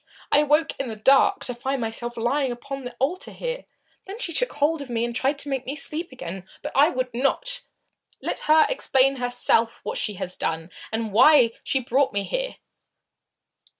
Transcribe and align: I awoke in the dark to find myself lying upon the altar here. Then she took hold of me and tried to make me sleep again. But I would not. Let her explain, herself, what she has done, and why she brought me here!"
I 0.31 0.39
awoke 0.39 0.73
in 0.79 0.89
the 0.89 0.95
dark 0.95 1.45
to 1.45 1.53
find 1.53 1.79
myself 1.79 2.17
lying 2.17 2.51
upon 2.51 2.85
the 2.85 2.95
altar 2.97 3.29
here. 3.29 3.65
Then 4.07 4.17
she 4.17 4.33
took 4.33 4.53
hold 4.53 4.81
of 4.81 4.89
me 4.89 5.05
and 5.05 5.15
tried 5.15 5.37
to 5.37 5.47
make 5.47 5.67
me 5.67 5.75
sleep 5.75 6.11
again. 6.11 6.47
But 6.63 6.71
I 6.73 6.89
would 6.89 7.13
not. 7.13 7.61
Let 8.19 8.39
her 8.49 8.65
explain, 8.67 9.17
herself, 9.17 9.79
what 9.83 9.99
she 9.99 10.15
has 10.15 10.35
done, 10.35 10.71
and 10.91 11.13
why 11.13 11.51
she 11.63 11.81
brought 11.81 12.13
me 12.13 12.23
here!" 12.23 12.55